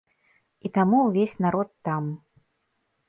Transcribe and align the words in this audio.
І 0.67 0.71
таму 0.77 1.01
ўвесь 1.09 1.37
народ 1.47 1.69
там! 1.89 2.03